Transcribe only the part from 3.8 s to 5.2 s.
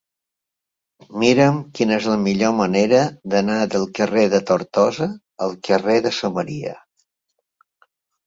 carrer de Tortosa